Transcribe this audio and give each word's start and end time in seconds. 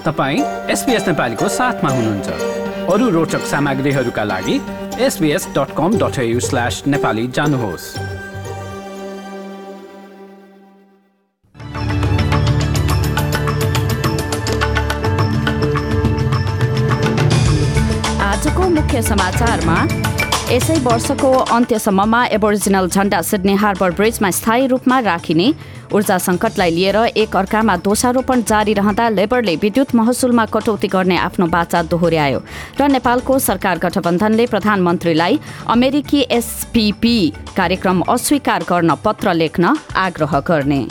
तपाईँ 0.00 0.40
एसपिएस 0.72 1.06
नेपालीको 1.08 1.48
साथमा 1.50 1.90
हुनुहुन्छ। 1.90 2.28
अरू 2.92 3.08
रोचक 3.10 3.42
सामग्रीहरूका 3.46 4.24
लागि 4.24 4.56
SBS 5.00 5.46
dot 5.56 5.76
com 5.76 5.98
dot 5.98 6.16
slash 6.40 6.82
Nepali 6.86 7.26
जानुहोस्। 7.36 7.84
आजको 18.20 18.68
मुख्य 18.68 19.02
समाचारमा 19.02 19.78
यसै 20.50 20.78
वर्षको 20.82 21.30
अन्त्यसम्ममा 21.56 22.24
एबोरिजिनल 22.36 22.88
झण्डा 22.88 23.20
सिडनी 23.22 23.54
हार्बर 23.56 23.90
ब्रिजमा 24.00 24.30
स्थायी 24.38 24.66
रूपमा 24.66 24.98
राखिने 25.00 25.52
ऊर्जा 25.92 26.18
सङ्कटलाई 26.18 26.70
लिएर 26.70 26.96
एक 27.16 27.36
अर्कामा 27.36 27.76
दोषारोपण 27.86 28.42
जारी 28.42 28.72
रहँदा 28.74 29.08
लेबरले 29.08 29.56
विद्युत 29.56 29.94
महसुलमा 29.94 30.44
कटौती 30.54 30.88
गर्ने 30.88 31.16
आफ्नो 31.18 31.46
बाचा 31.46 31.82
दोहोर्यायो 31.90 32.40
र 32.80 32.88
नेपालको 32.88 33.38
सरकार 33.40 33.78
गठबन्धनले 33.78 34.46
प्रधानमन्त्रीलाई 34.46 35.38
अमेरिकी 35.68 36.20
एसपीपी 36.30 37.18
कार्यक्रम 37.56 38.00
अस्वीकार 38.08 38.64
गर्न 38.70 38.94
पत्र 39.04 39.32
लेख्न 39.34 39.74
आग्रह 40.06 40.40
गर्ने। 40.48 40.82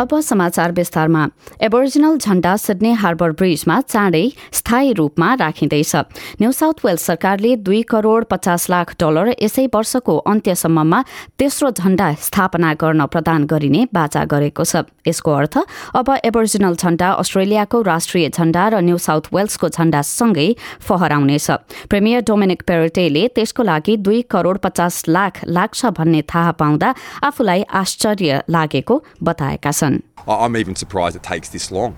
अब 0.00 0.20
समाचार 0.20 0.72
विस्तारमा। 0.72 1.26
एबोरिजिनल 1.60 2.16
झण्डा 2.18 2.54
सिडनी 2.56 2.90
हार्बर 2.94 3.30
ब्रिजमा 3.38 3.80
चाँडै 3.82 4.28
स्थायी 4.52 4.92
रूपमा 4.94 5.32
राखिँदैछ। 5.34 5.94
न्यू 6.40 6.50
साउथ 6.52 6.84
वेल्स 6.84 7.02
सरकारले 7.02 7.54
दुई 7.58 7.80
करोड़ 7.82 8.24
पचास 8.30 8.68
लाख 8.70 8.94
डलर 9.00 9.34
यसै 9.42 9.66
वर्षको 9.74 10.16
अन्त्यसम्ममा 10.30 11.02
तेस्रो 11.38 11.70
झण्डा 11.70 12.12
स्थापना 12.22 12.72
गर्न 12.78 13.06
प्रदान 13.06 13.44
गरिने 13.50 13.86
बाचा 13.90 14.24
गरेको 14.24 14.64
छ। 14.64 14.86
यसको 15.08 15.32
अर्थ 15.32 15.58
अब 15.98 16.08
एबोरिजिनल 16.24 16.74
झण्डा 16.76 17.08
अस्ट्रेलियाको 17.18 17.82
राष्ट्रिय 17.82 18.28
झण्डा 18.30 18.68
र 18.68 18.80
न्यू 18.86 18.98
साउथ 18.98 19.34
वेल्सको 19.34 19.68
झण्डासँगै 19.68 20.48
फहराउनेछ। 20.86 21.50
प्रेमियर 21.90 22.22
डोमिनिक 22.22 22.62
पेरेटेले 22.62 23.26
त्यसको 23.34 23.62
लागि 23.62 23.96
दुई 23.98 24.22
करोड़ 24.30 24.58
पचास 24.62 25.02
लाख 25.08 25.42
लाग्छ 25.48 25.86
भन्ने 25.98 26.22
थाहा 26.30 26.52
पाउँदा 26.54 26.94
आफूलाई 27.24 27.62
आश्चर्य 27.82 28.42
लागेको 28.46 29.02
बताएका 29.24 29.70
छन्। 29.72 29.87
I'm 30.26 30.56
even 30.56 30.76
surprised 30.76 31.16
it 31.16 31.22
takes 31.22 31.48
this 31.48 31.70
long. 31.70 31.96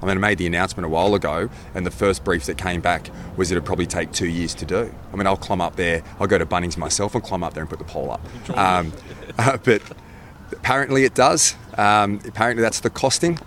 I 0.00 0.06
mean, 0.06 0.16
I 0.16 0.20
made 0.20 0.38
the 0.38 0.46
announcement 0.46 0.86
a 0.86 0.88
while 0.88 1.14
ago, 1.14 1.50
and 1.74 1.84
the 1.84 1.90
first 1.90 2.22
brief 2.22 2.46
that 2.46 2.56
came 2.56 2.80
back 2.80 3.10
was 3.36 3.50
it'd 3.50 3.64
probably 3.64 3.86
take 3.86 4.12
two 4.12 4.28
years 4.28 4.54
to 4.54 4.64
do. 4.64 4.94
I 5.12 5.16
mean, 5.16 5.26
I'll 5.26 5.36
climb 5.36 5.60
up 5.60 5.76
there, 5.76 6.04
I'll 6.20 6.28
go 6.28 6.38
to 6.38 6.46
Bunnings 6.46 6.76
myself 6.76 7.14
and 7.14 7.24
climb 7.24 7.42
up 7.42 7.54
there 7.54 7.62
and 7.62 7.70
put 7.70 7.78
the 7.78 7.84
pole 7.84 8.12
up. 8.12 8.20
Um, 8.58 8.92
uh, 9.38 9.56
but 9.58 9.82
apparently 10.52 11.04
it 11.04 11.14
does. 11.14 11.54
Um, 11.76 12.20
apparently 12.26 12.62
that's 12.62 12.80
the 12.80 12.90
costing, 12.90 13.38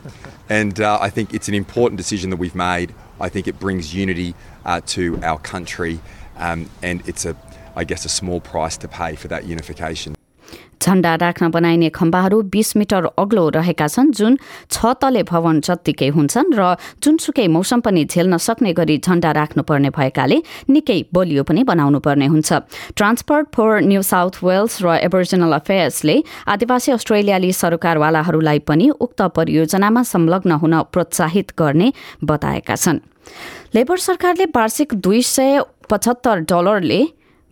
and 0.50 0.80
uh, 0.80 1.00
I 1.02 1.10
think 1.10 1.34
it's 1.34 1.48
an 1.48 1.54
important 1.54 1.98
decision 1.98 2.30
that 2.30 2.38
we've 2.38 2.56
made. 2.56 2.94
I 3.20 3.30
think 3.30 3.48
it 3.48 3.60
brings 3.60 3.94
unity 3.94 4.36
uh, 4.66 4.82
to 4.88 5.20
our 5.24 5.40
country, 5.40 6.00
um, 6.38 6.70
and 6.82 7.08
it's 7.08 7.26
a, 7.26 7.36
I 7.76 7.84
guess, 7.84 8.06
a 8.06 8.10
small 8.10 8.40
price 8.40 8.78
to 8.78 8.88
pay 8.88 9.16
for 9.16 9.28
that 9.30 9.46
unification. 9.46 10.16
झण्डा 10.82 11.14
राख्न 11.22 11.48
बनाइने 11.52 11.90
खम्बाहरू 11.94 12.42
बीस 12.54 12.76
metre 12.78 13.06
अग्लो 13.18 13.48
रहेका 13.56 13.88
छन् 13.88 14.12
जुन 14.18 14.38
छ 14.72 14.94
तले 15.02 15.24
भवन 15.30 15.60
जत्तिकै 15.62 16.10
हुन्छन् 16.18 16.54
र 16.58 16.76
जुनसुकै 17.04 17.48
मौसम 17.48 17.80
पनि 17.86 18.06
झेल्न 18.06 18.38
सक्ने 18.38 18.74
गरी 18.74 18.98
झण्डा 18.98 19.32
राख्नुपर्ने 19.32 19.90
भएकाले 19.98 20.38
निकै 20.70 21.00
बलियो 21.14 21.44
पनि 21.44 21.64
बनाउनु 21.64 22.00
पर्ने 22.02 22.28
हुन्छ। 22.34 22.50
Transport 22.98 23.48
for 23.56 23.70
New 23.86 24.02
South 24.02 24.44
Wales 24.44 24.82
र 24.82 24.98
एबोरिजिनल 25.06 25.54
अफेयर्सले 25.54 26.18
आदिवासी 26.50 26.92
अस्ट्रेलियाली 26.92 27.52
सरकारवालाहरूलाई 27.54 28.60
पनि 28.66 28.90
उक्त 29.00 29.22
परियोजनामा 29.38 30.04
संलग्न 30.14 30.52
हुन 30.62 30.82
प्रोत्साहित 30.92 31.54
गर्ने 31.60 31.94
बताएका 32.26 32.76
छन्। 32.76 33.00
लेबर 33.76 33.98
सरकारले 34.02 34.46
वार्षिक 34.56 34.94
दुई 34.98 35.22
सय 35.22 35.62
पचहत्तर 35.90 36.40
डलरले 36.50 37.02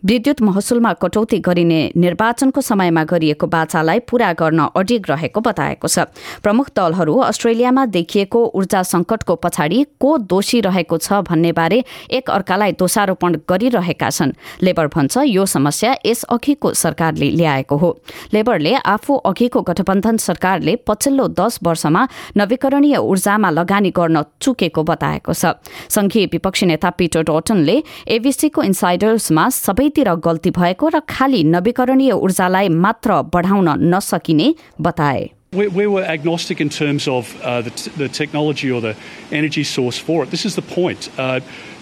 विद्युत 0.04 0.40
महसुलमा 0.42 0.92
कटौती 0.92 1.38
गरिने 1.38 1.80
निर्वाचनको 1.96 2.60
समयमा 2.60 3.02
गरिएको 3.04 3.46
बाचालाई 3.46 3.98
पूरा 4.08 4.32
गर्न 4.32 4.60
अडिग 4.72 5.06
रहेको 5.08 5.40
बताएको 5.40 5.88
छ। 5.88 6.08
प्रमुख 6.40 6.70
दलहरू 6.76 7.16
अस्ट्रेलियामा 7.20 7.84
देखिएको 7.86 8.40
ऊर्जा 8.56 8.82
संकटको 8.82 9.34
पछाडि 9.36 9.84
को 10.00 10.16
दोषी 10.24 10.60
रहेको 10.60 10.98
छ 10.98 11.20
भन्ने 11.28 11.52
बारे 11.52 11.82
एक 12.10 12.30
अर्कालाई 12.30 12.72
दोषारोपण 12.80 13.36
गरिरहेका 13.44 14.10
छन्। 14.10 14.32
लेबर 14.62 14.86
भन्छ 14.88 15.16
यो 15.26 15.44
समस्या 15.46 15.94
यस 16.06 16.22
अघिको 16.32 16.72
सरकारले 16.74 17.30
ल्याएको 17.30 17.76
हो। 17.76 17.90
लेबरले 18.32 18.74
आफू 18.74 19.14
अघिको 19.28 19.62
गठबन्धन 19.62 20.16
सरकारले 20.18 20.76
पछिल्लो 20.88 21.28
दश 21.36 21.58
वर्षमा 21.62 22.06
नवीकरणीय 22.36 22.96
ऊर्जामा 22.96 23.50
लगानी 23.50 23.90
गर्न 23.92 24.24
चुकेको 24.40 24.82
बताएको 24.82 25.32
छ। 25.34 25.60
संघीय 25.92 26.26
विपक्षी 26.32 26.66
नेता 26.66 26.90
पिटर 26.96 27.22
डटनले 27.28 27.76
एबीसीको 28.08 28.62
इन्साइडर्समा 28.62 29.48
सबै 29.60 29.88
सबैतिर 29.89 30.13
गल्ती 30.25 30.51
भएको 30.57 30.87
र 30.93 30.99
खाली 31.09 31.43
नवीकरणीय 31.43 32.11
ऊर्जालाई 32.11 32.69
मात्र 32.85 33.21
बढाउन 33.33 33.69
नसकिने 33.93 34.53
बताए 34.81 35.23
We, 35.55 35.67
we 35.69 35.87
were 35.87 36.03
agnostic 36.03 36.59
in 36.59 36.69
terms 36.69 37.07
of 37.07 37.29
uh, 37.41 37.61
the, 37.61 37.69
t- 37.69 37.91
the 37.91 38.09
technology 38.09 38.69
or 38.69 38.81
the 38.81 38.93
energy 39.31 39.63
source 39.63 39.97
for 39.97 40.23
it. 40.23 40.29
This 40.29 40.45
is 40.45 40.55
the 40.55 40.61
point. 40.61 41.07
Uh, 41.17 41.39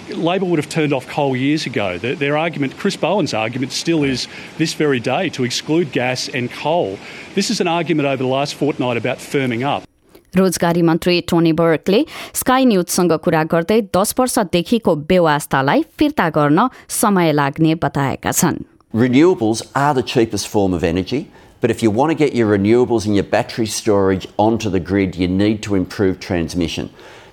Labor 0.10 0.46
would 0.46 0.60
have 0.60 0.70
turned 0.70 0.94
off 0.94 1.08
coal 1.08 1.36
years 1.36 1.66
ago. 1.66 1.98
Their, 1.98 2.14
their, 2.16 2.38
argument, 2.38 2.78
Chris 2.78 2.96
Bowen's 2.96 3.34
argument, 3.34 3.72
still 3.72 4.04
is 4.04 4.28
this 4.60 4.76
very 4.76 5.00
day 5.00 5.30
to 5.30 5.44
exclude 5.44 5.92
gas 5.92 6.30
and 6.30 6.52
coal. 6.52 7.00
This 7.34 7.50
is 7.50 7.62
an 7.62 7.68
argument 7.68 8.08
over 8.08 8.22
the 8.22 8.30
last 8.30 8.54
fortnight 8.54 8.98
about 8.98 9.18
firming 9.18 9.66
up. 9.66 9.90
रोजगारी 10.36 10.82
मन्त्री 10.82 11.20
Tony 11.30 11.52
Berkeley 11.54 12.04
sky 12.42 12.66
न्यूजसँग 12.66 13.12
कुरा 13.26 13.44
गर्दै 13.54 13.80
दस 13.96 14.14
वर्षदेखिको 14.20 14.96
व्यवस्थालाई 15.10 15.84
फिर्ता 16.00 16.30
गर्न 16.38 16.68
समय 17.02 17.32
लाग्ने 17.40 17.76
बताएका 17.88 18.32
छन् 18.42 18.62
Renewables 18.94 19.62
are 19.76 19.94
the 19.98 20.04
cheapest 20.04 20.48
form 20.48 20.74
of 20.78 20.84
energy, 20.84 21.20
but 21.62 21.72
if 21.72 21.82
you 21.82 21.90
want 21.90 22.12
to 22.12 22.18
get 22.18 22.36
your 22.40 22.50
renewables 22.50 23.08
and 23.08 23.16
your 23.16 23.24
battery 23.32 23.66
storage 23.66 24.28
onto 24.38 24.70
the 24.70 24.82
grid, 24.90 25.16
you 25.16 25.28
need 25.28 25.64
to 25.64 25.74
improve 25.74 26.20
transmission. 26.20 26.92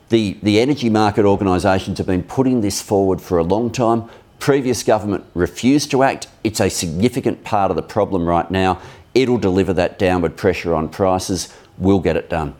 The, 0.08 0.38
the 0.42 0.58
energy 0.60 0.88
market 0.88 1.26
organisations 1.26 1.98
have 1.98 2.06
been 2.06 2.22
putting 2.22 2.62
this 2.62 2.80
forward 2.80 3.20
for 3.20 3.36
a 3.36 3.44
long 3.44 3.70
time. 3.70 4.04
Previous 4.38 4.82
government 4.82 5.24
refused 5.34 5.90
to 5.90 6.02
act. 6.02 6.28
It's 6.42 6.60
a 6.60 6.70
significant 6.70 7.44
part 7.44 7.70
of 7.70 7.76
the 7.76 7.82
problem 7.82 8.26
right 8.26 8.50
now. 8.50 8.80
It'll 9.14 9.38
deliver 9.38 9.74
that 9.74 9.98
downward 9.98 10.38
pressure 10.38 10.74
on 10.74 10.88
prices. 10.88 11.52
We'll 11.76 12.00
get 12.00 12.16
it 12.16 12.30
done. 12.30 12.54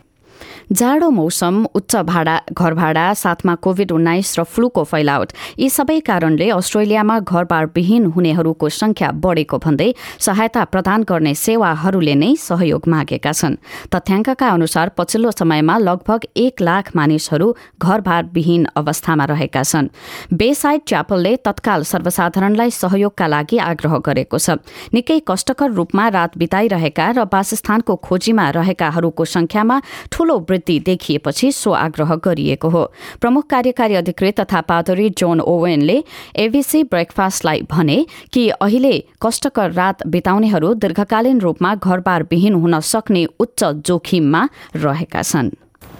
जाडो 0.71 1.09
मौसम 1.09 1.65
उच्च 1.75 1.95
भाडा 1.95 2.39
घर 2.53 2.73
भाडा 2.73 3.13
साथमा 3.13 3.53
Covid 3.55 3.91
उन्नाइस 3.91 4.39
र 4.39 4.43
फ्लूको 4.43 4.83
फैलावट। 4.83 5.31
यी 5.59 5.69
सबै 5.69 5.99
कारणले 6.01 6.49
अस्ट्रेलियामा 6.49 7.19
घरबारविहीन 7.19 8.05
हुनेहरूको 8.05 8.69
संख्या 8.69 9.11
बढेको 9.21 9.57
भन्दै 9.57 9.93
सहायता 10.19 10.63
प्रदान 10.65 11.03
गर्ने 11.03 11.33
सेवाहरूले 11.35 12.15
नै 12.15 12.33
सहयोग 12.41 12.87
मागेका 12.87 13.31
छन्। 13.31 13.55
तथ्याङ्कका 13.93 14.47
अनुसार 14.49 14.89
पछिल्लो 14.97 15.31
समयमा 15.31 15.77
लगभग 15.77 16.25
एक 16.35 16.61
लाख 16.61 16.95
मानिसहरू 16.95 17.47
घरबारविहीन 17.77 18.65
अवस्थामा 18.75 19.25
रहेका 19.25 19.63
छन्। 19.63 19.91
बेसाइड 20.33 20.81
च्यापलले 20.87 21.35
तत्काल 21.45 21.83
सर्वसाधारणलाई 21.83 22.71
सहयोगका 22.71 23.27
लागि 23.27 23.57
आग्रह 23.69 23.97
गरेको 24.01 24.37
छ। 24.39 24.57
निकै 24.93 25.19
कष्टकर 25.29 25.69
रूपमा 25.71 26.07
रात 26.09 26.37
बिताइरहेका 26.37 27.05
र 27.11 27.29
वासस्थानको 27.29 27.95
खोजीमा 28.01 28.49
रहेकाहरूको 28.57 29.25
संख्यामा 29.27 29.81
ठूलो 30.11 30.39
वृद्धि 30.55 30.79
देखिएपछि 30.79 31.51
सो 31.51 31.71
आग्रह 31.71 32.15
गरिएको 32.15 32.69
हो। 32.69 32.83
प्रमुख 33.21 33.47
कार्यकारी 33.47 33.95
अधिकृत 33.95 34.39
तथा 34.39 34.61
पादरी 34.61 35.09
जोन 35.09 35.41
ओवेनले 35.41 36.03
एबीसी 36.35 36.83
ब्रेकफास्टलाई 36.85 37.61
भने 37.71 38.05
कि 38.33 38.47
अहिले 38.49 38.93
कष्टकर 39.21 39.71
रात 39.73 40.07
बिताउनेहरू 40.07 40.73
दीर्घकालीन 40.73 41.39
रूपमा 41.41 41.75
घरबारविहीन 41.75 42.53
हुन 42.55 42.79
सक्ने 42.79 43.25
उच्च 43.39 43.63
जोखिममा 43.85 44.47
रहेका 44.75 45.21
छन्। 45.21 45.51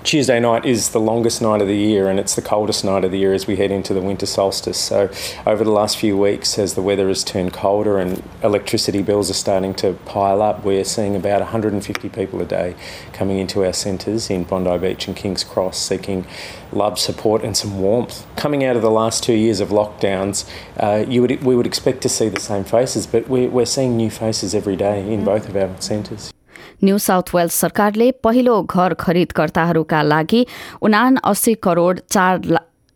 Tuesday 0.05 0.39
night 0.39 0.63
is 0.65 0.89
the 0.89 0.99
longest 0.99 1.41
night 1.41 1.63
of 1.63 1.67
the 1.67 1.75
year 1.75 2.07
and 2.07 2.19
it's 2.19 2.35
the 2.35 2.41
coldest 2.41 2.85
night 2.85 3.03
of 3.03 3.09
the 3.09 3.17
year 3.17 3.33
as 3.33 3.47
we 3.47 3.55
head 3.55 3.71
into 3.71 3.91
the 3.91 4.01
winter 4.01 4.27
solstice. 4.27 4.79
So, 4.79 5.09
over 5.47 5.63
the 5.63 5.71
last 5.71 5.97
few 5.97 6.15
weeks, 6.15 6.59
as 6.59 6.75
the 6.75 6.83
weather 6.83 7.07
has 7.07 7.23
turned 7.23 7.53
colder 7.53 7.97
and 7.97 8.21
electricity 8.43 9.01
bills 9.01 9.31
are 9.31 9.33
starting 9.33 9.73
to 9.75 9.93
pile 10.05 10.43
up, 10.43 10.63
we're 10.63 10.83
seeing 10.83 11.15
about 11.15 11.41
150 11.41 12.09
people 12.09 12.39
a 12.39 12.45
day 12.45 12.75
coming 13.13 13.39
into 13.39 13.65
our 13.65 13.73
centres 13.73 14.29
in 14.29 14.43
Bondi 14.43 14.77
Beach 14.77 15.07
and 15.07 15.17
King's 15.17 15.43
Cross 15.43 15.79
seeking 15.79 16.27
love, 16.71 16.99
support, 16.99 17.43
and 17.43 17.57
some 17.57 17.79
warmth. 17.79 18.27
Coming 18.35 18.63
out 18.63 18.75
of 18.75 18.83
the 18.83 18.91
last 18.91 19.23
two 19.23 19.33
years 19.33 19.59
of 19.59 19.69
lockdowns, 19.69 20.47
uh, 20.77 21.03
you 21.09 21.21
would, 21.21 21.41
we 21.43 21.55
would 21.55 21.65
expect 21.65 22.01
to 22.01 22.09
see 22.09 22.29
the 22.29 22.39
same 22.39 22.63
faces, 22.63 23.07
but 23.07 23.27
we're, 23.27 23.49
we're 23.49 23.65
seeing 23.65 23.97
new 23.97 24.11
faces 24.11 24.53
every 24.53 24.75
day 24.75 25.11
in 25.11 25.25
both 25.25 25.49
of 25.49 25.55
our 25.55 25.81
centres. 25.81 26.31
New 26.83 26.97
South 27.07 27.35
Wales 27.35 27.59
सरकारले 27.61 28.11
पहिलो 28.23 28.61
घर 28.63 28.93
खरिदकर्ताहरूका 28.99 30.01
लागि 30.03 30.45
उना 30.81 31.03
अस्सी 31.23 31.53
करोड 31.67 31.99
चार 32.09 32.41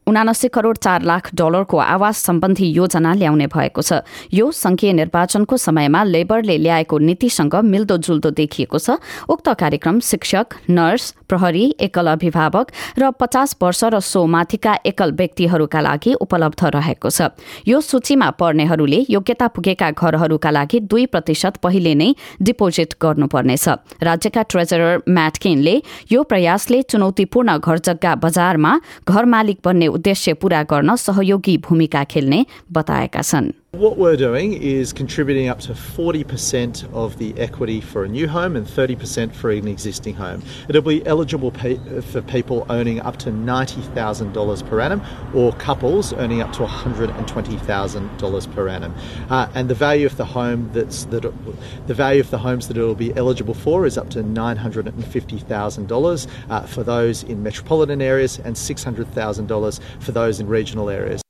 उनासी 0.10 0.48
करोड़ 0.50 0.78
चार 0.78 1.02
लाख 1.04 1.30
डलरको 1.36 1.78
आवास 1.78 2.18
सम्बन्धी 2.26 2.68
योजना 2.72 3.14
ल्याउने 3.14 3.48
भएको 3.48 3.82
छ। 3.82 4.02
यो 4.34 4.50
संघीय 4.52 4.94
निर्वाचनको 4.94 5.58
समयमा 5.60 6.04
लेबरले 6.06 6.58
ल्याएको 6.58 6.98
नीतिसँग 7.00 7.56
मिल्दोजुल्दो 7.64 8.30
देखिएको 8.34 8.78
छ। 8.80 8.98
उक्त 9.30 9.48
कार्यक्रम 9.54 10.00
शिक्षक 10.02 10.56
नर्स 10.70 11.14
प्रहरी 11.30 11.66
एकल 11.80 12.08
अभिभावक 12.10 12.68
र 12.98 13.12
पचास 13.20 13.56
वर्ष 13.62 13.84
र 13.86 14.00
सो 14.02 14.26
माथिका 14.26 14.74
एकल 14.86 15.12
व्यक्तिहरूका 15.14 15.80
लागि 15.80 16.14
उपलब्ध 16.18 16.66
रहेको 16.76 17.10
छ। 17.10 17.30
यो 17.68 17.82
सूचीमा 17.82 18.30
पर्नेहरूले 18.40 19.06
योग्यता 19.10 19.48
पुगेका 19.54 19.90
घरहरूका 19.92 20.50
लागि 20.50 20.80
दुई 20.90 21.06
प्रतिशत 21.06 21.62
पहिले 21.62 21.94
नै 21.96 22.10
डिपोजिट 22.42 22.94
गर्नुपर्नेछ। 22.98 23.68
राज्यका 24.02 24.42
ट्रेजरर 24.50 25.06
म्याटकिनले 25.10 25.76
यो 26.12 26.24
प्रयासले 26.24 26.82
चुनौतीपूर्ण 26.90 27.58
घर 27.60 27.78
जग्गा 27.78 28.16
बजारमा 28.26 28.74
घर 29.06 29.26
मालिक 29.28 29.60
बन्ने 29.66 29.88
उद्देश्य 30.00 30.34
पूरा 30.42 30.64
गर्न 30.66 30.96
सहयोगी 30.98 31.58
भूमिका 31.66 32.04
खेल्ने 32.12 32.46
बताएका 32.72 33.22
छन्। 33.22 33.52
What 33.72 34.00
we're 34.00 34.18
doing 34.18 34.54
is 34.54 34.94
contributing 34.94 35.48
up 35.48 35.60
to 35.60 35.74
40% 35.74 36.92
of 36.92 37.20
the 37.20 37.40
equity 37.40 37.82
for 37.82 38.04
a 38.04 38.08
new 38.08 38.28
home 38.28 38.56
and 38.56 38.66
30% 38.66 39.32
for 39.32 39.52
an 39.52 39.68
existing 39.68 40.16
home. 40.16 40.42
It'll 40.68 40.82
be 40.82 41.06
eligible 41.06 41.52
for 41.52 42.24
people 42.24 42.66
owning 42.68 43.00
up 43.00 43.18
to 43.18 43.30
$90,000 43.30 44.68
per 44.68 44.82
annum 44.82 45.04
or 45.36 45.54
couples 45.54 46.14
earning 46.14 46.42
up 46.42 46.52
to 46.54 46.64
$120,000 46.64 48.56
per 48.56 48.68
annum. 48.68 48.96
Uh, 49.30 49.48
and 49.54 49.70
the 49.70 49.76
value 49.76 50.08
of 50.08 50.18
the 50.18 50.26
home 50.26 50.72
that's 50.74 51.04
that 51.06 51.32
the 51.86 51.94
value 51.94 52.22
of 52.22 52.32
the 52.32 52.40
homes 52.40 52.70
that 52.70 52.76
it 52.76 52.82
will 52.82 52.96
be 52.96 53.16
eligible 53.16 53.54
for 53.54 53.86
is 53.86 54.00
up 54.00 54.10
to 54.10 54.24
$950,000 54.24 56.28
uh, 56.50 56.62
for 56.62 56.82
those 56.82 57.22
in 57.22 57.44
metropolitan 57.44 58.02
areas 58.02 58.40
and 58.40 58.56
$600,000 58.56 59.80
for 60.00 60.12
those 60.12 60.40
in 60.40 60.48
regional 60.48 60.90
areas. 60.90 61.22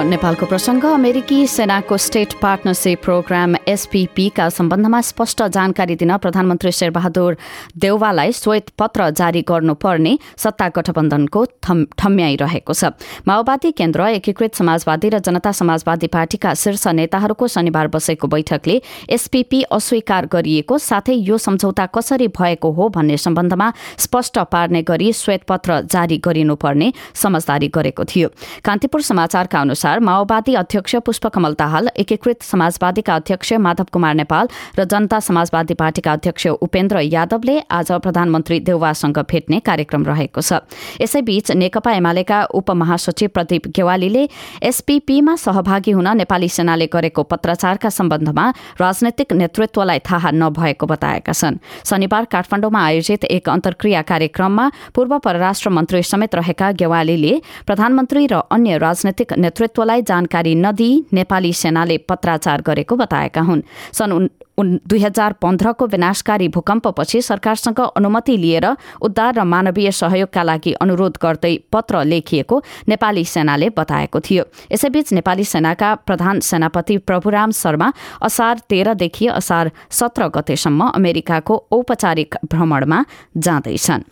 नेपालको 0.00 0.46
प्रसङ्ग 0.46 0.84
अमेरिकी 0.86 1.36
सेनाको 1.46 1.96
state 1.96 2.32
partnership 2.40 3.00
programme 3.02 3.54
एसपीपीका 3.68 4.48
सम्बन्धमा 4.48 5.00
स्पष्ट 5.02 5.42
जानकारी 5.50 5.96
दिन 5.96 6.16
प्रधानमन्त्री 6.16 6.72
शेरबहादुर 6.72 7.36
देउवालाई 7.76 8.32
श्वेत 8.32 8.70
पत्र 8.78 9.08
जारी 9.12 9.42
गर्नुपर्ने 9.42 10.12
सत्ता 10.36 10.68
गठबन्धनको 10.76 11.44
ठम्याइरहेको 11.62 12.72
छ। 12.72 12.84
माओवादी 13.28 13.70
केन्द्र 13.72 14.06
एकीकृत 14.14 14.54
समाजवादी 14.54 15.08
र 15.08 15.18
जनता 15.20 15.52
समाजवादी 15.52 16.06
पार्टीका 16.08 16.54
शीर्ष 16.54 16.86
नेताहरूको 16.94 17.48
शनिबार 17.48 17.88
बसेको 17.90 18.28
बैठकले 18.28 18.76
एसपीपी 19.10 19.62
अस्वीकार 19.70 20.26
गरिएको 20.32 20.78
साथै 20.80 21.18
यो 21.28 21.38
सम्झौता 21.38 21.86
कसरी 21.92 22.28
भएको 22.30 22.70
हो 22.72 22.88
भन्ने 22.88 23.16
सम्बन्धमा 23.18 23.72
स्पष्ट 23.98 24.38
पार्ने 24.48 24.82
गरी 24.84 25.12
श्वेतपत्र 25.14 25.80
जारी 25.90 26.18
गरिनुपर्ने 26.24 26.92
समझदारी 27.16 27.68
गरेको 27.68 28.04
थियो। 28.06 28.28
कान्तिपुर 28.64 29.02
समाचारका 29.02 29.60
अनुसार 29.60 29.88
माओवादी 30.00 30.54
अध्यक्ष 30.54 30.94
पुष्पकमल 31.06 31.54
दाहाल 31.58 31.88
एकीकृत 31.96 32.42
समाजवादीका 32.42 33.14
अध्यक्ष 33.14 33.52
माधव 33.60 33.86
कुमार 33.92 34.14
नेपाल 34.14 34.48
र 34.78 34.84
जनता 34.84 35.20
समाजवादी 35.20 35.74
पार्टीका 35.74 36.12
अध्यक्ष 36.12 36.46
उपेन्द्र 36.60 37.00
यादवले 37.02 37.58
आज 37.70 37.92
प्रधानमन्त्री 38.02 38.60
देउवासँग 38.60 39.18
भेट्ने 39.30 39.60
कार्यक्रम 39.60 40.04
रहेको 40.06 40.40
छ 40.40 40.60
यसैबीच 41.00 41.50
नेकपा 41.52 41.92
एमालेका 41.92 42.42
उपमहासचिव 42.54 43.28
प्रदीप 43.34 43.66
गेवालीले 43.76 44.26
एसपीपीमा 44.62 45.36
सहभागी 45.36 45.92
हुन 45.92 46.08
नेपाली 46.16 46.48
सेनाले 46.50 46.86
गरेको 46.92 47.22
पत्राचारका 47.32 47.90
सम्बन्धमा 47.90 48.48
राजनैतिक 48.80 49.32
नेतृत्वलाई 49.40 49.98
थाहा 50.10 50.30
नभएको 50.34 50.86
बताएका 50.86 51.32
छन् 51.32 51.60
शनिबार 51.84 52.24
काठमाडौँमा 52.32 52.84
आयोजित 52.84 53.24
एक 53.30 53.48
अन्तर्क्रिया 53.48 54.02
कार्यक्रममा 54.04 54.70
पूर्व 54.94 55.18
परराष्ट्र 55.24 55.70
मन्त्री 55.70 56.02
समेत 56.04 56.34
रहेका 56.34 56.70
गेवालीले 56.80 57.34
प्रधानमन्त्री 57.66 58.26
र 58.26 58.40
अन्य 58.50 58.78
राजनैतिक 58.78 59.32
नेतृत्वलाई 59.80 60.02
जानकारी 60.02 60.54
नदिई 60.54 60.92
नेपाली 61.12 61.52
सेनाले 61.52 61.96
पत्राचार 62.04 62.60
गरेको 62.60 62.96
बताएका 62.96 63.40
हुन्। 63.40 63.62
सन् 63.92 64.28
दुई 64.62 64.98
हजार 64.98 65.32
पन्ध्रको 65.32 65.86
विनाशकारी 65.86 66.48
भूकम्पपछि 66.48 67.22
सरकारसँग 67.22 67.80
अनुमति 67.80 68.36
लिएर 68.36 68.66
उद्धार 69.02 69.34
र 69.34 69.44
मानवीय 69.44 69.90
सहयोगका 69.90 70.42
लागि 70.42 70.72
अनुरोध 70.72 71.18
गर्दै 71.22 71.56
पत्र 71.72 72.04
लेखिएको 72.04 72.62
नेपाली 72.88 73.24
सेनाले 73.24 73.70
बताएको 73.70 74.20
थियो। 74.20 74.44
यसैबीच 74.72 75.12
नेपाली 75.12 75.44
सेनाका 75.44 75.94
प्रधान 76.06 76.40
सेनापति 76.40 76.96
प्रभुराम 76.98 77.50
शर्मा 77.52 77.92
असार 78.22 78.58
तेह्रदेखि 78.68 79.26
असार 79.28 79.70
सत्र 79.90 80.28
गतेसम्म 80.28 80.88
अमेरिकाको 80.90 81.64
औपचारिक 81.72 82.36
भ्रमणमा 82.52 83.04
जाँदैछन्। 83.36 84.02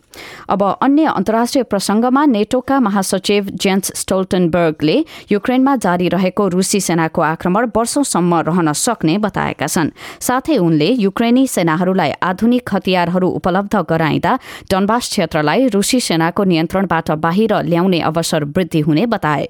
अब 0.50 0.62
अन्य 0.82 1.04
अन्तर्राष्ट्रिय 1.06 1.62
प्रसंगमा 1.62 2.24
नेटोका 2.26 2.78
महासचिव 2.80 3.48
जेन्स 3.54 3.92
स्टोल्टनबर्गले 3.94 4.96
युक्रेनमा 5.32 5.74
जारी 5.76 6.08
रहेको 6.08 6.46
रूसी 6.48 6.80
सेनाको 6.80 7.22
आक्रमण 7.22 7.68
वर्षौंसम्म 7.76 8.34
रहन 8.48 8.72
सक्ने 8.72 9.18
बताएका 9.18 9.66
छन्। 9.66 9.90
साथै 10.38 10.56
उनले 10.58 10.88
युक्रेनी 10.96 11.46
सेनाहरूलाई 11.46 12.10
आधुनिक 12.22 12.70
हतियारहरू 12.72 13.28
उपलब्ध 13.38 13.74
गराइँदा 13.90 14.32
डनबास 14.70 15.08
क्षेत्रलाई 15.10 15.66
रूसी 15.74 15.98
सेनाको 16.00 16.44
नियन्त्रणबाट 16.44 17.10
बाहिर 17.24 17.54
ल्याउने 17.66 18.00
अवसर 18.00 18.44
वृद्धि 18.54 18.80
हुने 18.80 19.06
बताए। 19.14 19.44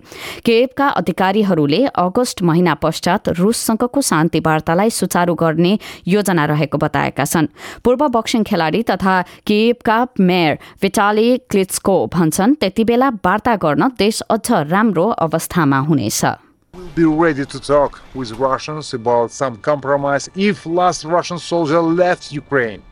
केवका 0.47 0.87
अधिकारीहरूले 1.01 1.81
अगस्त 1.99 2.43
महिना 2.43 2.75
पश्चात 2.81 3.29
रूससँगको 3.37 4.01
शान्ति 4.01 4.41
वार्तालाई 4.41 4.91
सुचारू 4.91 5.35
गर्ने 5.35 5.79
योजना 6.09 6.45
रहेको 6.47 6.79
बताएका 6.79 7.25
छन्। 7.25 7.53
पूर्व 7.85 8.09
बक्सिङ 8.09 8.43
खेलाडी 8.49 8.83
तथा 8.89 9.21
केवका 9.47 9.99
मेयर 10.21 10.59
विटाली 10.83 11.29
क्लिट्सको 11.51 11.97
भन्छन् 12.09 12.59
त्यति 12.61 12.85
बेला 12.85 13.09
वार्ता 13.25 13.57
गर्न 13.57 13.93
देश 13.99 14.21
अझ 14.31 14.47
राम्रो 14.73 15.09
अवस्थामा 15.21 15.79
हुनेछ। 15.89 16.48
Be 16.95 17.05
ready 17.05 17.45
to 17.45 17.61
talk 17.61 18.03
with 18.15 18.33
Russians 18.33 18.95
about 18.95 19.31
some 19.31 19.57
compromise 19.57 20.29
if 20.35 20.67
last 20.67 21.05
Russian 21.05 21.39
soldier 21.39 21.81
left 21.81 22.33
Ukraine. 22.33 22.83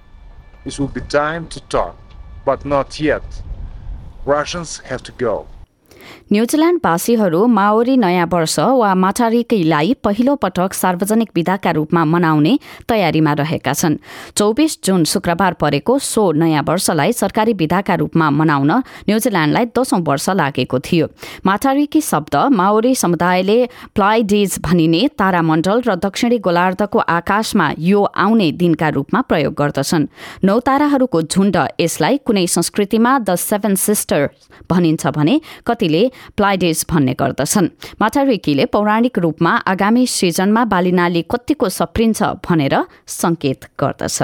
It 0.64 0.78
will 0.78 0.88
be 0.88 1.00
time 1.00 1.46
to 1.48 1.60
talk, 1.60 1.96
but 2.44 2.64
not 2.64 2.98
yet. 3.00 3.24
Russians 4.24 4.78
have 4.78 5.02
to 5.04 5.12
go. 5.12 5.46
न्यूजील्याण्डवासीहरू 6.32 7.46
माओरी 7.46 7.96
नयाँ 7.96 8.26
वर्ष 8.32 8.58
वा 8.58 8.94
माटारिकीलाई 8.94 9.94
पहिलो 10.04 10.34
पटक 10.36 10.72
सार्वजनिक 10.74 11.30
विधाका 11.34 11.70
रूपमा 11.70 12.04
मनाउने 12.04 12.58
तयारीमा 12.88 13.32
रहेका 13.40 13.72
छन्। 13.72 13.96
चौबिस 14.36 14.78
जुन 14.84 15.04
शुक्रबार 15.04 15.52
परेको 15.60 15.98
सो 15.98 16.24
नयाँ 16.32 16.62
वर्षलाई 16.68 17.12
सरकारी 17.12 17.52
विधाका 17.54 17.94
रूपमा 17.94 18.30
मनाउन 18.30 18.70
न्यूजील्याण्डलाई 19.08 19.64
दशौं 19.76 20.00
वर्ष 20.02 20.28
लागेको 20.30 20.78
थियो। 20.80 21.06
माटारिकी 21.46 22.00
शब्द 22.02 22.36
माओरी 22.52 22.94
समुदायले 22.94 23.58
प्लाइडिज 23.94 24.58
भनिने 24.64 25.02
तारामण्डल 25.18 25.82
र 25.86 25.94
दक्षिणी 26.04 26.38
गोलार्धको 26.38 26.98
आकाशमा 26.98 27.66
यो 27.78 28.02
आउने 28.04 28.50
दिनका 28.52 28.88
रूपमा 28.96 29.20
प्रयोग 29.28 29.54
गर्दछन्। 29.54 30.06
नौ 30.44 30.58
ताराहरूको 30.66 31.22
झुण्ड 31.22 31.56
यसलाई 31.80 32.16
कुनै 32.26 32.46
संस्कृतिमा 32.46 33.18
द 33.18 33.34
सेभेन 33.40 33.74
सिस्टर 33.76 34.28
भनिन्छ 34.70 35.06
भने 35.16 35.34
कतिले 35.66 35.95
प्लाइडेज 36.36 36.86
भन्ने 36.90 37.14
गर्दछन्। 37.20 37.68
माटारिकीले 38.00 38.64
पौराणिक 38.66 39.18
रूपमा 39.18 39.52
आगामी 39.66 40.06
सिजनमा 40.06 40.64
बालिनाली 40.64 41.22
कतिको 41.30 41.68
सप्रिन्छ 41.68 42.22
भनेर 42.44 42.74
संकेत 43.06 43.60
गर्दछ। 43.80 44.18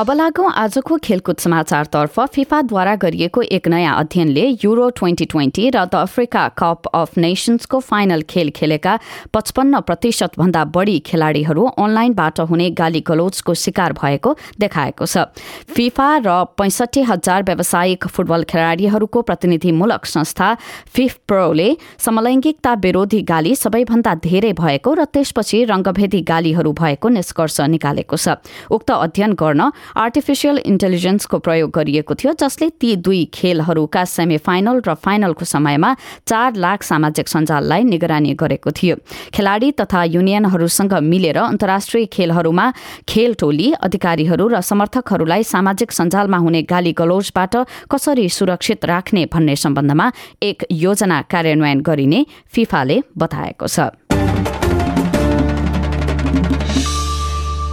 अब 0.00 0.10
लागौं 0.10 0.50
आजको 0.56 0.96
खेलकुद 0.96 1.36
समाचारतर्फ 1.36 2.20
फिफाद्वारा 2.34 2.94
गरिएको 2.96 3.42
एक 3.52 3.66
नयाँ 3.68 3.96
अध्ययनले 4.00 4.44
युरो 4.64 4.88
ट्वेन्टी 4.96 5.24
ट्वेन्टी 5.24 5.64
र 5.70 5.84
द 5.84 5.94
अफ्रिका 5.96 6.46
कप 6.56 6.86
अफ 6.94 7.18
नेसन्सको 7.18 7.80
फाइनल 7.80 8.22
खेल 8.24 8.50
खेलेका 8.56 8.98
पचपन्न 9.34 9.80
प्रतिशत 9.80 10.38
भन्दा 10.38 10.64
बढ़ी 10.72 10.98
खेलाड़ीहरू 11.04 11.64
अनलाइनबाट 11.76 12.40
हुने 12.48 12.70
गाली 12.80 13.00
गलोचको 13.04 13.54
शिकार 13.54 13.92
भएको 13.92 14.34
देखाएको 14.56 15.06
छ। 15.06 15.26
फिफा 15.68 16.08
र 16.24 16.38
पैंसठी 16.56 17.02
हजार 17.02 17.42
व्यावसायिक 17.42 18.06
फुटबल 18.08 18.44
खेलाड़ीहरूको 18.48 19.22
प्रतिनिधिमूलक 19.22 20.06
संस्था 20.06 20.48
फिफ 20.88 21.18
प्रोले 21.28 21.68
समलैंगिकता 21.98 22.74
विरोधी 22.80 23.20
गाली 23.28 23.54
सबैभन्दा 23.56 24.14
धेरै 24.24 24.52
भएको 24.64 24.94
र 24.94 25.04
त्यसपछि 25.12 25.62
रंगभेदी 25.66 26.22
गालीहरू 26.24 26.72
भएको 26.72 27.08
निष्कर्ष 27.10 27.60
निकालेको 27.76 28.16
छ। 28.16 28.40
उक्त 28.72 28.90
अध्ययन 28.98 29.36
गर्न 29.36 29.70
आर्टिफिसियल 29.96 30.58
इन्टेलिजेन्सको 30.60 31.38
प्रयोग 31.38 31.70
गरिएको 31.70 32.14
थियो 32.14 32.32
जसले 32.40 32.68
ती 32.80 32.94
दुई 32.98 33.24
खेलहरूका 33.34 34.04
सेमी 34.04 34.36
फाइनल 34.38 34.80
र 34.86 34.94
फाइनलको 34.96 35.44
समयमा 35.44 35.94
चार 36.26 36.54
लाख 36.56 36.82
सामाजिक 36.82 37.28
सञ्जाललाई 37.28 37.82
निगरानी 37.84 38.34
गरेको 38.34 38.70
थियो। 38.70 38.96
खेलाड़ी 39.34 39.70
तथा 39.72 40.04
युनियनहरूसँग 40.06 40.94
मिलेर 41.04 41.38
अन्तर्राष्ट्रिय 41.38 42.06
खेलहरूमा 42.06 42.66
खेल 43.08 43.34
टोली 43.34 43.72
अधिकारीहरू 43.80 44.48
र 44.48 44.60
समर्थकहरूलाई 44.62 45.42
सामाजिक 45.44 45.92
सञ्जालमा 45.92 46.38
हुने 46.38 46.62
गाली 46.64 46.92
गलौजबाट 46.92 47.56
कसरी 47.90 48.28
सुरक्षित 48.30 48.84
राख्ने 48.84 49.26
भन्ने 49.26 49.56
सम्बन्धमा 49.56 50.10
एक 50.42 50.64
योजना 50.72 51.20
कार्यान्वयन 51.30 51.80
गरिने 51.80 52.26
फिफाले 52.48 53.02
बताएको 53.18 53.66
छ। 53.66 53.99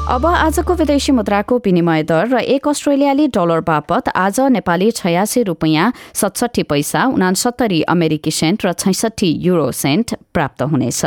अब 0.08 0.26
आजको 0.26 0.74
विदेशी 0.74 1.12
मुद्राको 1.12 1.58
विनिमय 1.66 2.04
दर 2.08 2.28
र 2.32 2.40
एक 2.56 2.68
अस्ट्रेलियाली 2.68 3.28
डलर 3.36 3.60
बापत 3.68 4.08
आज 4.16 4.40
नेपाली 4.56 4.90
छयासी 4.96 5.44
रुपियाँ 5.44 5.92
सतसठी 6.16 6.64
पैसा 6.64 7.06
उनासत्तरी 7.12 7.82
अमेरिकी 7.92 8.32
सेन्ट 8.32 8.66
र 8.66 8.74
छैसठी 8.74 9.32
युरो 9.44 9.72
सेन्ट 9.76 10.16
प्राप्त 10.34 10.62
हुनेछ। 10.64 11.02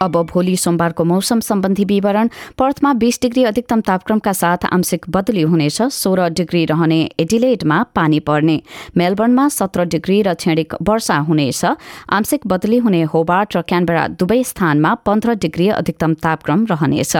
अब 0.00 0.16
भोलि 0.24 0.56
सोमबारको 0.56 1.04
मौसम 1.04 1.40
सम्बन्धी 1.40 1.84
विवरण 1.84 2.28
पर्थमा 2.58 2.92
बीस 2.94 3.18
डिग्री 3.22 3.44
अधिकतम 3.44 3.80
तापक्रमका 3.80 4.32
साथ 4.32 4.64
आंशिक 4.72 5.06
बदली 5.10 5.42
हुनेछ 5.44 5.82
सोह्र 5.94 6.28
डिग्री 6.30 6.64
रहने 6.64 7.00
एडिलेडमा 7.20 7.82
पानी 7.94 8.20
पर्ने। 8.20 8.60
मेलबर्नमा 8.96 9.48
सत्र 9.50 9.84
डिग्री 9.86 10.20
र 10.22 10.34
छेडिक 10.36 10.74
वर्षा 10.82 11.16
हुनेछ 11.28 11.64
आंशिक 12.10 12.46
बदली 12.46 12.78
हुने 12.78 13.02
होबार्ट 13.14 13.56
र 13.56 13.62
क्यानबेरा 13.62 14.06
दुवै 14.18 14.42
स्थानमा 14.44 14.94
पन्ध्र 15.06 15.34
डिग्री 15.36 15.68
अधिकतम 15.72 16.14
तापक्रम 16.22 16.66
रहनेछ। 16.70 17.16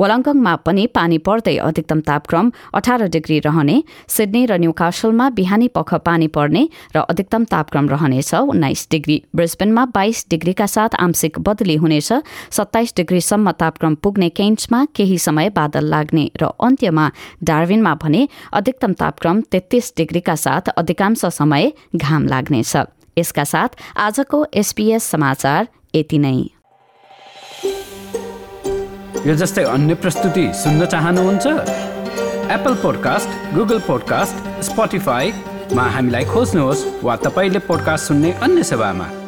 वलङ्गङमा 0.00 0.54
पनि 0.66 0.86
पानी 0.94 1.18
पर्दै 1.20 1.56
अधिकतम 1.60 2.00
तापक्रम 2.02 2.52
अठार 2.74 3.06
डिग्री 3.08 3.38
रहने 3.40 3.76
सिडनी 4.08 4.44
र 4.46 4.58
न्यूकासलमा 4.58 5.28
बिहानी 5.32 5.68
पख 5.74 5.94
पानी 6.06 6.28
पर्ने 6.28 6.62
र 6.94 7.04
अधिकतम 7.08 7.44
तापक्रम 7.50 7.88
रहनेछ 7.88 8.34
उन्नाइस 8.34 8.86
डिग्री। 8.90 9.22
ब्रिस्बेनमा 9.36 9.84
बाइस 9.94 10.26
डिग्रीका 10.30 10.66
साथ 10.68 11.00
आंशिक 11.00 11.38
बदली 11.40 11.76
हुनेछ 11.76 12.11
सत्ताइस 12.50 12.92
डिग्रीसम्म 12.96 13.50
तापक्रम 13.52 13.94
पुग्ने 13.94 14.28
केन्ट्समा 14.28 14.84
केही 14.96 15.18
समय 15.18 15.50
बादल 15.50 15.84
लाग्ने 15.84 16.30
र 16.36 16.52
अन्त्यमा 16.60 17.10
डार्विनमा 17.42 17.94
भने 17.94 18.28
अधिकतम 18.52 18.92
तापक्रम 18.92 19.40
तेत्तीस 19.40 19.92
डिग्रीका 19.96 20.34
साथ 20.34 20.68
अधिकांश 20.76 21.24
समय 21.24 21.72
घाम 21.96 22.26
लाग्नेछ। 22.26 22.76
यसका 23.18 23.44
साथ 23.44 23.68
आजको 23.96 24.46
एसपीएस 24.54 25.04
समाचार 25.04 25.68
यति 25.94 26.18
नै। 26.18 26.36
यो 29.26 29.34
जस्तै 29.34 29.64
अन्य 29.64 29.94
प्रस्तुति 29.94 30.50
सुन्न 30.54 30.86
चाहनुहुन्छ? 30.86 31.46
एप्पल 32.52 32.74
पोडकास्ट 32.74 33.54
गुगल 33.54 33.78
पोडकास्ट 33.80 34.62
स्पोटिफाईमा 34.64 35.82
हामीलाई 35.82 36.24
खोज्नुहोस् 36.24 36.86
वा 37.04 37.16
तपाईँले 37.16 37.58
पोडकास्ट 37.58 38.08
सुन्ने 38.08 38.32
अन्य 38.42 38.62
सेवामा। 38.62 39.21